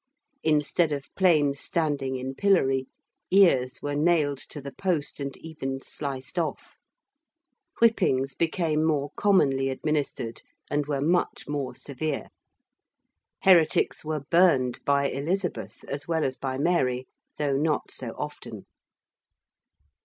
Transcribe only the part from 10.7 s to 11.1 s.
and were